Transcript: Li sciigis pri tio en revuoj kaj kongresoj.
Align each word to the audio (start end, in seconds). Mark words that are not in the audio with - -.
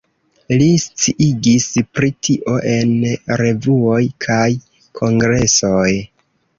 Li 0.61 0.69
sciigis 0.83 1.67
pri 1.99 2.09
tio 2.29 2.57
en 2.73 2.97
revuoj 3.45 4.01
kaj 4.29 4.43
kongresoj. 5.05 5.89